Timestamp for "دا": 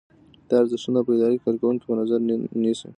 0.47-0.55